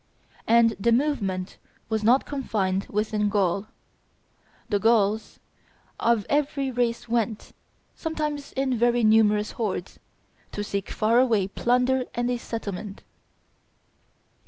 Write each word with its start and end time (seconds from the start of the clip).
And 0.47 0.71
the 0.79 0.91
movement 0.91 1.59
was 1.87 2.03
not 2.03 2.25
confined 2.25 2.87
within 2.89 3.29
Gaul; 3.29 3.67
the 4.67 4.79
Gauls 4.79 5.39
of 5.99 6.25
every 6.27 6.71
race 6.71 7.07
went, 7.07 7.53
sometimes 7.93 8.51
in 8.53 8.75
very 8.75 9.03
numerous 9.03 9.51
hordes, 9.51 9.99
to 10.53 10.63
seek 10.63 10.89
far 10.89 11.19
away 11.19 11.47
plunder 11.49 12.05
and 12.15 12.31
a 12.31 12.37
settlement. 12.39 13.03